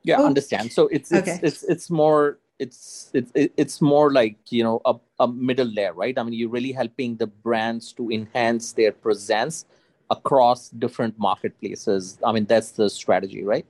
[0.04, 0.26] Yeah, oh.
[0.26, 0.72] understand.
[0.72, 1.40] So it's, it's, okay.
[1.44, 6.18] it's, it's more it's it's it's more like you know a, a middle layer right
[6.18, 9.66] i mean you're really helping the brands to enhance their presence
[10.10, 12.18] across different marketplaces.
[12.24, 13.66] I mean, that's the strategy, right?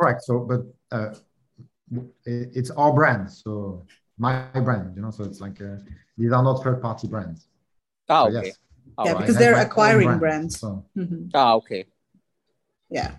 [0.00, 0.22] Correct.
[0.22, 1.14] So, but uh,
[2.24, 3.84] it's our brand, so
[4.18, 5.10] my brand, you know.
[5.10, 5.76] So it's like uh,
[6.16, 7.46] these are not third-party brands.
[8.08, 8.46] Ah, so okay.
[8.46, 8.58] Yes.
[9.04, 9.20] yeah, right.
[9.20, 10.60] because they're acquiring brand, brands.
[10.60, 10.84] So.
[10.96, 11.28] Mm-hmm.
[11.34, 11.86] Ah, okay.
[12.90, 13.12] Yeah.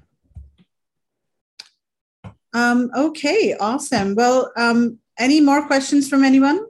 [2.54, 4.14] Um, okay, awesome.
[4.14, 6.66] Well, um, any more questions from anyone?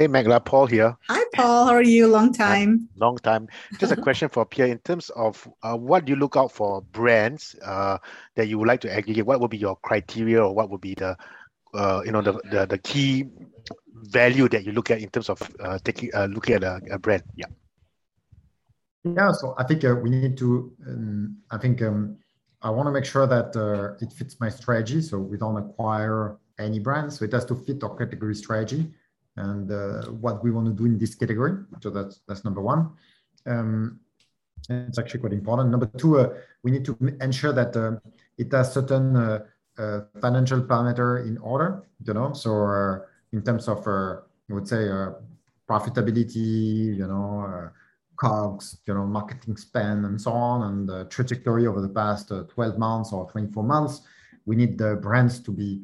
[0.00, 0.96] Hey, Meghla, Paul here.
[1.08, 1.66] Hi, Paul.
[1.66, 2.06] How are you?
[2.06, 2.88] Long time.
[2.96, 3.48] Uh, long time.
[3.78, 4.68] Just a question for Pierre.
[4.68, 7.98] In terms of uh, what do you look out for brands uh,
[8.34, 9.26] that you would like to aggregate?
[9.26, 11.18] What would be your criteria, or what would be the,
[11.74, 13.26] uh, you know, the, the, the key
[13.92, 16.98] value that you look at in terms of uh, taking uh, looking at a, a,
[16.98, 17.22] brand?
[17.36, 17.46] Yeah.
[19.04, 19.32] Yeah.
[19.32, 20.72] So I think we need to.
[20.88, 22.16] Um, I think um,
[22.62, 23.56] I want to make sure that
[24.00, 25.00] it fits my strategy.
[25.02, 27.18] So we don't acquire any brands.
[27.18, 28.92] So it has to fit our category strategy
[29.36, 31.64] and uh, what we want to do in this category.
[31.80, 32.90] So that's that's number one.
[33.46, 34.00] Um,
[34.68, 35.70] It's actually quite important.
[35.70, 37.96] Number two, uh, we need to ensure that uh,
[38.36, 39.38] it has certain uh,
[39.78, 41.68] uh financial parameter in order,
[42.06, 42.98] you know, so uh,
[43.32, 44.20] in terms of, uh,
[44.50, 44.82] I would say,
[45.66, 47.70] profitability, you know,
[48.20, 52.78] COGS, you know, marketing spend and so on, and the trajectory over the past 12
[52.78, 54.02] months or 24 months,
[54.46, 55.82] we need the brands to be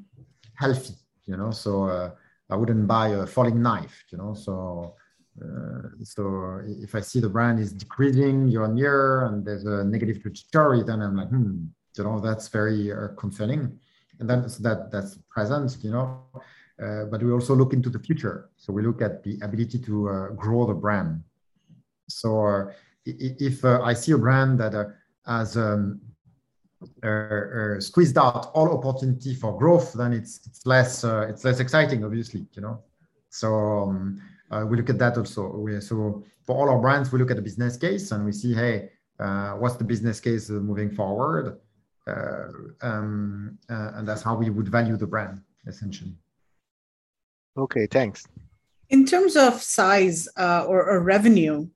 [0.55, 0.95] healthy,
[1.27, 2.13] you know, so
[2.51, 4.95] I wouldn't buy a falling knife, you know, so
[5.43, 9.85] uh, so if I see the brand is decreasing year on year and there's a
[9.85, 13.79] negative trajectory, then I'm like, hmm, you know, that's very uh, concerning.
[14.19, 16.23] And then so that that's present, you know.
[16.83, 18.51] Uh, but we also look into the future.
[18.57, 21.23] So we look at the ability to uh, grow the brand.
[22.09, 22.73] So uh,
[23.05, 24.95] if uh, I see a brand that
[25.27, 26.01] has um,
[27.81, 32.63] squeezed out all opportunity for growth, then it's it's less it's less exciting, obviously, you
[32.63, 32.83] know.
[33.31, 35.49] So um, uh, we look at that also.
[35.49, 38.55] We, so for all our brands, we look at the business case and we see,
[38.55, 41.59] hey, uh, what's the business case moving forward?
[42.07, 42.49] Uh,
[42.83, 46.15] um, uh, and that's how we would value the brand, essentially.
[47.57, 48.27] Okay, thanks.
[48.91, 51.67] In terms of size uh, or, or, revenue,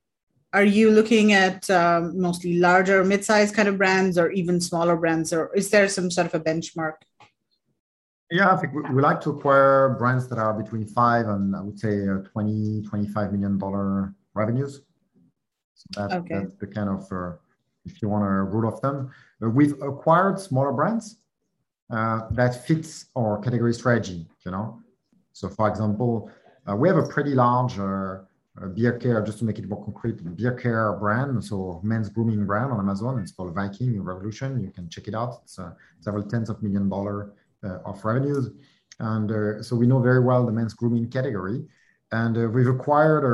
[0.52, 5.32] are you looking at um, mostly larger, mid-sized kind of brands, or even smaller brands,
[5.32, 6.94] or is there some sort of a benchmark?
[8.30, 11.62] Yeah, I think we, we, like to acquire brands that are between five and I
[11.62, 14.82] would say uh, 20, 25 million dollar revenues.
[15.74, 16.34] So that, okay.
[16.34, 17.32] that's the kind of, uh,
[17.84, 19.10] if you want a rule of thumb.
[19.42, 21.16] Uh, we've acquired smaller brands
[21.90, 24.80] uh, that fits our category strategy, you know.
[25.32, 26.30] So for example,
[26.68, 28.18] uh, we have a pretty large uh,
[28.68, 32.72] beard care, just to make it more concrete, beard care brand, so men's grooming brand
[32.72, 33.18] on Amazon.
[33.18, 34.62] It's called Viking Revolution.
[34.62, 35.40] You can check it out.
[35.44, 35.58] It's
[36.00, 37.32] several tens of million dollar
[37.64, 38.50] uh, of revenues.
[38.98, 41.64] And uh, so we know very well the men's grooming category.
[42.12, 43.24] And uh, we've acquired,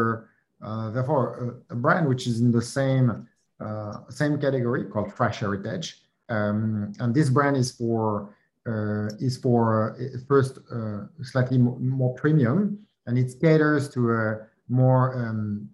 [0.63, 3.27] a, therefore, a, a, brand which is in the same,
[4.09, 6.03] same category called Fresh Heritage.
[6.29, 8.35] Um, and this brand is for
[8.67, 15.15] uh, is for uh, first uh, slightly more premium, and it caters to a more
[15.15, 15.69] um,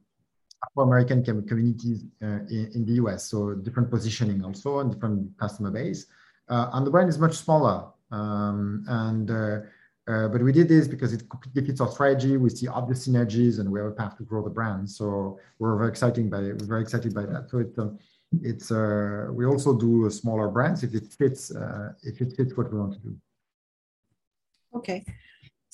[0.64, 3.24] Afro-American communities in, in, the US.
[3.24, 6.06] So different positioning also and different customer base.
[6.48, 9.60] and the brand is much smaller um, and uh,
[10.08, 12.36] uh, but we did this because it completely fits our strategy.
[12.36, 14.88] We see obvious synergies, and we have a path to grow the brand.
[14.88, 17.48] So we're very excited by we're very excited by that.
[17.50, 17.98] So um,
[18.42, 22.72] it's uh, we also do smaller brands if it fits uh, if it fits what
[22.72, 23.16] we want to do.
[24.74, 25.04] Okay,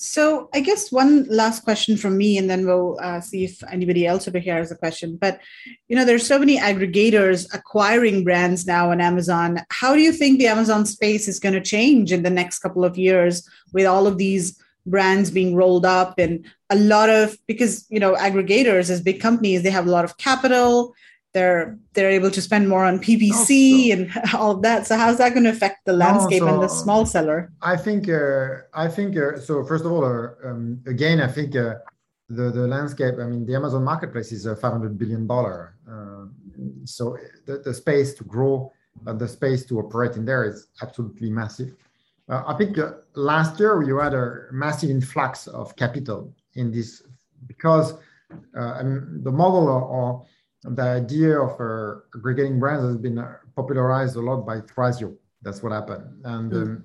[0.01, 4.07] so I guess one last question from me, and then we'll uh, see if anybody
[4.07, 5.17] else over here has a question.
[5.17, 5.41] But
[5.89, 9.59] you know, there's so many aggregators acquiring brands now on Amazon.
[9.71, 12.85] How do you think the Amazon space is going to change in the next couple
[12.85, 17.85] of years with all of these brands being rolled up and a lot of because
[17.89, 20.95] you know aggregators as big companies they have a lot of capital
[21.33, 24.87] they're they're able to spend more on PPC and all of that.
[24.87, 27.51] So how's that going to affect the landscape so and the small seller?
[27.61, 29.63] I think uh, I think uh, so.
[29.63, 31.75] First of all, uh, um, again, I think uh,
[32.29, 33.15] the the landscape.
[33.19, 35.75] I mean, the Amazon marketplace is a 500 billion dollar.
[35.87, 36.25] Uh,
[36.85, 38.71] so the, the space to grow,
[39.05, 41.75] and the space to operate in there is absolutely massive.
[42.27, 42.77] Uh, I think
[43.15, 47.03] last year you had a massive influx of capital in this
[47.47, 47.93] because
[48.53, 50.25] the model or
[50.63, 55.15] the idea of uh, aggregating brands has been uh, popularized a lot by Thrasio.
[55.41, 56.21] That's what happened.
[56.25, 56.83] And um,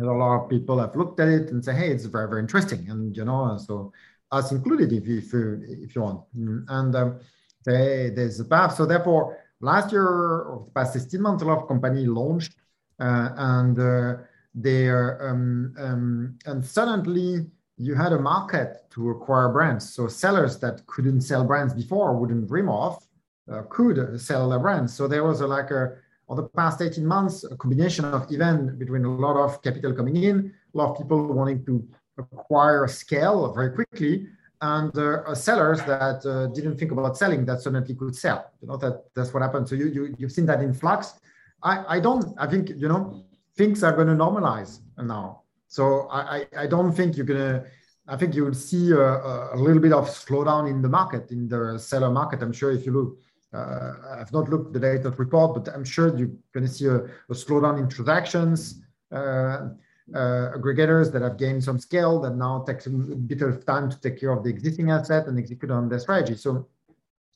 [0.00, 2.88] a lot of people have looked at it and say, hey, it's very, very interesting.
[2.88, 3.92] And, you know, so
[4.30, 6.22] us included if, if, if you want.
[6.68, 7.20] And um,
[7.64, 8.76] they, there's a path.
[8.76, 12.54] So therefore, last year or the past 16 months, a lot of companies launched
[13.00, 14.14] uh, and uh,
[14.54, 17.46] they um, um, and suddenly
[17.78, 19.94] you had a market to acquire brands.
[19.94, 23.02] So sellers that couldn't sell brands before, wouldn't dream of,
[23.50, 24.92] uh, could sell their brands.
[24.94, 25.94] So there was a, like a,
[26.28, 30.16] on the past 18 months, a combination of event between a lot of capital coming
[30.16, 31.88] in, a lot of people wanting to
[32.18, 34.26] acquire scale very quickly,
[34.60, 38.50] and uh, sellers that uh, didn't think about selling that suddenly could sell.
[38.60, 39.68] You know that that's what happened.
[39.68, 41.14] So you, you you've seen that influx.
[41.62, 42.34] I I don't.
[42.38, 43.24] I think you know
[43.56, 45.42] things are going to normalize now.
[45.68, 47.64] So I, I don't think you're gonna.
[48.10, 51.46] I think you will see a, a, little bit of slowdown in the market, in
[51.46, 52.42] the seller market.
[52.42, 53.18] I'm sure if you look,
[53.52, 56.96] uh, I've not looked the data report, but I'm sure you're going to see a,
[56.96, 58.80] a slowdown in transactions.
[59.12, 59.68] Uh,
[60.14, 64.00] uh, aggregators that have gained some scale that now takes a bit of time to
[64.00, 66.34] take care of the existing asset and execute on their strategy.
[66.34, 66.66] So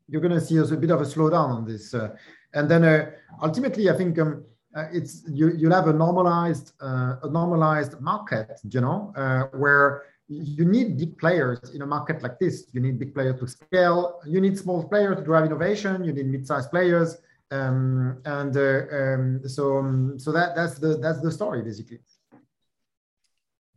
[0.08, 1.92] you're going to see a bit of a slowdown on this.
[1.92, 2.16] Uh,
[2.54, 3.10] and then uh,
[3.42, 4.44] ultimately, I think um,
[4.76, 10.04] uh, it's you you'll have a normalized uh, a normalized market you know uh, where
[10.28, 12.66] you need big players in a market like this.
[12.72, 14.20] You need big players to scale.
[14.26, 16.04] You need small players to drive innovation.
[16.04, 17.18] You need mid-sized players,
[17.50, 22.00] um, and uh, um, so um, so that that's the that's the story basically.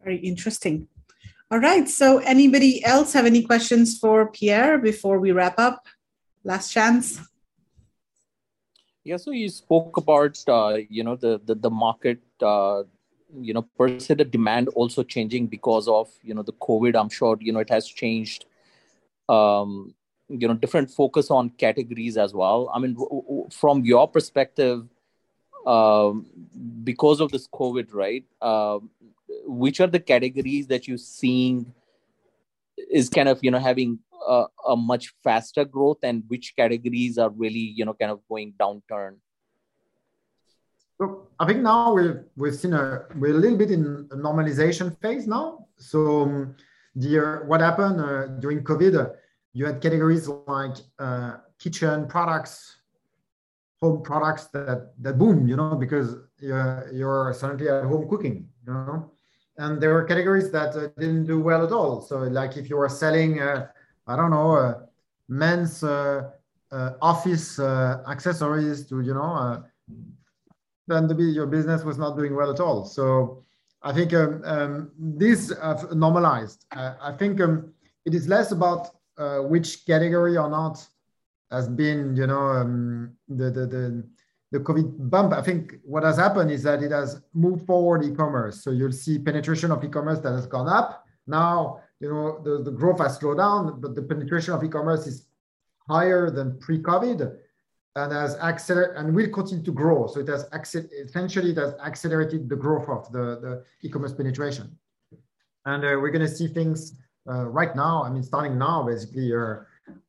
[0.04, 0.88] Very interesting.
[1.52, 1.88] All right.
[1.88, 5.86] So, anybody else have any questions for Pierre before we wrap up?
[6.44, 7.20] Last chance.
[9.06, 9.18] Yeah.
[9.18, 12.20] So you spoke about uh, you know the the, the market.
[12.42, 12.84] Uh,
[13.42, 17.10] you know per se the demand also changing because of you know the covid i'm
[17.10, 18.46] sure you know it has changed
[19.28, 19.94] um
[20.30, 24.88] you know different focus on categories as well i mean w- w- from your perspective
[25.66, 26.26] um
[26.84, 28.80] because of this covid right uh,
[29.46, 31.74] which are the categories that you're seeing
[32.90, 37.30] is kind of you know having a, a, much faster growth and which categories are
[37.30, 39.16] really you know kind of going downturn?
[40.98, 44.98] So i think now we've we've seen a we're a little bit in a normalization
[45.02, 45.68] phase now.
[45.78, 46.56] So um,
[46.96, 49.10] the uh, what happened uh, during covid uh,
[49.54, 52.78] you had categories like uh, kitchen products
[53.82, 58.74] home products that that boom you know because you're, you're suddenly at home cooking you
[58.74, 59.12] know?
[59.58, 62.02] And there were categories that uh, didn't do well at all.
[62.02, 63.68] So, like if you were selling, uh,
[64.08, 64.74] I don't know, uh,
[65.28, 66.32] men's uh,
[66.72, 69.64] uh, office accessories to, you know,
[70.88, 72.86] then the, your business was not doing well at all.
[72.86, 73.42] So,
[73.82, 76.66] I think um, um, this have normalized.
[76.72, 77.72] I think um,
[78.04, 78.90] it is less about
[79.50, 80.84] which category or not
[81.52, 84.04] has been, you know, um, the, the the
[84.52, 88.64] the COVID bump, I think what has happened is that it has moved forward e-commerce.
[88.64, 91.06] So you'll see penetration of e-commerce that has gone up.
[91.28, 95.28] Now, you know, the, the growth has slowed down, but the penetration of e-commerce is
[95.88, 97.38] higher than pre-COVID
[97.96, 100.08] and has accelerated and will continue to grow.
[100.08, 104.78] So it has essentially it has accelerated the growth of the, the e-commerce penetration.
[105.66, 106.94] And uh, we're going to see things
[107.28, 108.04] uh, right now.
[108.04, 109.56] I mean, starting now, basically, uh,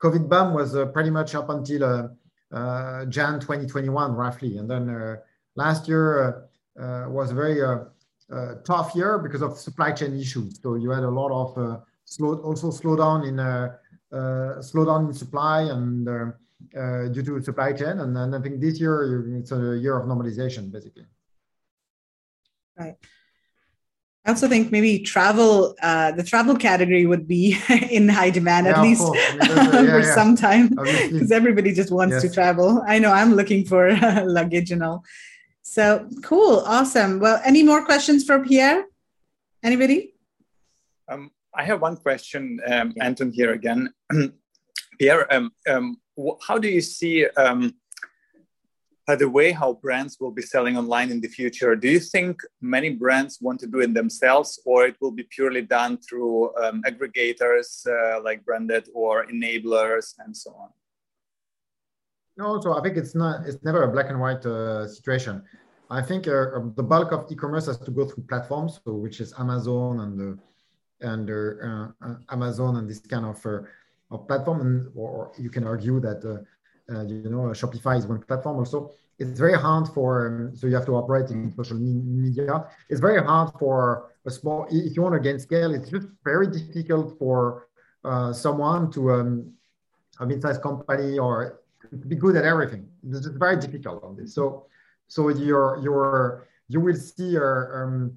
[0.02, 2.08] COVID bump was uh, pretty much up until uh,
[2.54, 4.58] uh, Jan 2021, roughly.
[4.58, 5.18] And then
[5.54, 7.60] last year was very
[8.32, 10.58] Uh, tough year because of supply chain issues.
[10.60, 13.76] So you had a lot of uh, slow, also slowdown in uh,
[14.58, 18.00] slowdown in supply and uh, due to supply chain.
[18.00, 21.06] And then I think this year it's a year of normalization, basically.
[22.76, 22.96] Right.
[24.24, 27.56] I also think maybe travel, uh, the travel category would be
[27.92, 30.14] in high demand yeah, at least yeah, for yeah.
[30.16, 32.22] some time because everybody just wants yes.
[32.22, 32.82] to travel.
[32.88, 35.04] I know I'm looking for luggage and all.
[35.68, 37.18] So cool, awesome.
[37.18, 38.84] Well, any more questions for Pierre?
[39.64, 40.14] Anybody?
[41.08, 43.92] Um, I have one question, um, Anton here again.
[45.00, 45.96] Pierre, um, um
[46.46, 47.74] how do you see um,
[49.18, 51.74] the way how brands will be selling online in the future.
[51.74, 55.62] Do you think many brands want to do it themselves, or it will be purely
[55.62, 60.70] done through um, aggregators uh, like branded or enablers and so on?
[62.36, 63.46] No, so I think it's not.
[63.46, 65.42] It's never a black and white uh, situation.
[65.90, 69.20] I think uh, um, the bulk of e-commerce has to go through platforms, so which
[69.20, 70.38] is Amazon and
[71.00, 73.44] and uh, uh, Amazon and this kind of
[74.10, 76.46] of platform, and or you can argue that
[76.88, 78.92] uh, you know, Shopify is one platform also.
[79.18, 82.66] It's very hard for, um, so you have to operate in social media.
[82.88, 86.46] It's very hard for a small, if you want to gain scale, it's just very
[86.46, 87.68] difficult for
[88.04, 89.52] uh, someone to, um,
[90.20, 91.60] a mid-sized company or
[92.08, 92.88] be good at everything.
[93.08, 94.34] It's very difficult on this.
[94.34, 94.66] So,
[95.08, 98.12] so your your you're, will see, uh, um,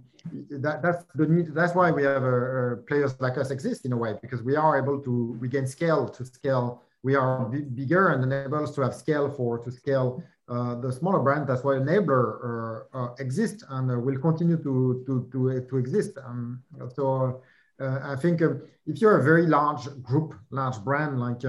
[0.49, 1.53] that, that's the need.
[1.53, 4.55] That's why we have uh, uh, players like us exist in a way because we
[4.55, 8.82] are able to we gain scale to scale we are bigger and enable us to
[8.82, 11.47] have scale for to scale uh, the smaller brand.
[11.47, 16.17] That's why enabler uh, uh, exists and will continue to to to, to exist.
[16.26, 16.61] Um,
[16.95, 17.41] so
[17.80, 21.39] I think um, if you're a very large group, large brand like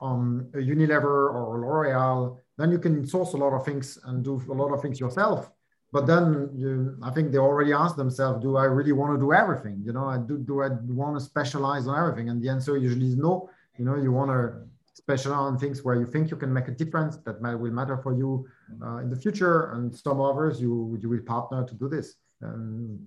[0.00, 4.52] a Unilever or L'Oreal, then you can source a lot of things and do a
[4.52, 5.50] lot of things yourself.
[5.92, 9.32] But then you, I think they already ask themselves, do I really want to do
[9.32, 9.82] everything?
[9.84, 12.28] You know, I do, do I want to specialize on everything?
[12.28, 13.48] And the answer usually is no.
[13.78, 16.72] You know, you want to specialize on things where you think you can make a
[16.72, 18.46] difference that might, will matter for you
[18.84, 22.16] uh, in the future, and some others you you will partner to do this.
[22.42, 22.98] Um,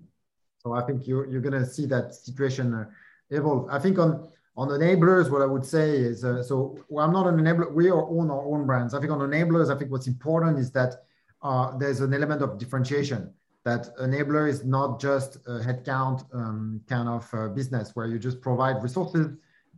[0.62, 2.86] so I think you you're gonna see that situation uh,
[3.30, 3.68] evolve.
[3.70, 4.30] I think on
[4.60, 7.72] on enablers, what I would say is uh, so well, I'm not an enabler.
[7.72, 8.94] We are own our own brands.
[8.94, 10.96] I think on enablers, I think what's important is that
[11.42, 13.34] uh, there's an element of differentiation.
[13.64, 18.42] That enabler is not just a headcount um, kind of uh, business where you just
[18.42, 19.28] provide resources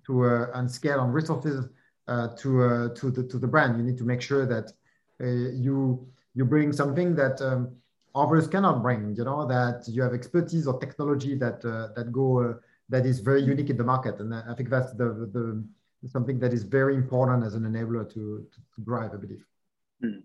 [0.07, 1.69] to uh, and scale on resources
[2.07, 3.77] uh, to uh, to the to the brand.
[3.77, 4.73] You need to make sure that
[5.19, 7.75] you you bring something that um,
[8.15, 9.15] others cannot bring.
[9.15, 12.59] You know that you have expertise or technology that that go
[12.91, 14.19] that is very unique in the market.
[14.19, 15.63] And I think that's the, the
[16.07, 19.45] something that is very important as an enabler to, to drive, I believe.
[20.01, 20.19] Hmm.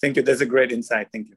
[0.00, 0.22] Thank you.
[0.22, 1.08] That's a great insight.
[1.12, 1.36] Thank you.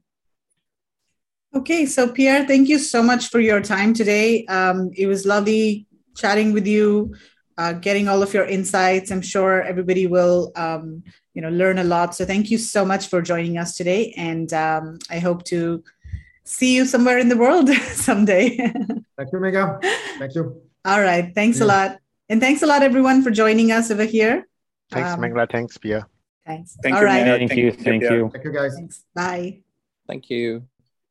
[1.54, 4.44] Okay, so Pierre, thank you so much for your time today.
[4.46, 7.14] Um, it was lovely chatting with you,
[7.58, 9.10] uh, getting all of your insights.
[9.10, 11.04] I'm sure everybody will, um,
[11.34, 12.14] you know, learn a lot.
[12.14, 15.84] So thank you so much for joining us today, and um, I hope to
[16.44, 18.56] see you somewhere in the world someday.
[18.56, 19.78] thank you, Meghla.
[20.18, 20.61] Thank you.
[20.84, 21.64] All right, thanks yeah.
[21.64, 24.48] a lot, and thanks a lot, everyone, for joining us over here.
[24.90, 25.50] Thanks, um, Meghla.
[25.50, 26.08] Thanks, Pierre.
[26.46, 26.76] Thanks.
[26.82, 27.24] Thank All you, right.
[27.24, 27.72] Thank, you.
[27.72, 28.30] Thank you.
[28.32, 28.74] Thank you, guys.
[28.74, 29.04] Thanks.
[29.14, 29.60] Bye.
[30.08, 30.66] Thank you.